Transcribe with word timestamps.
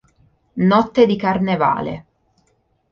Notte 0.65 1.05
di 1.05 1.15
carnevale 1.15 2.05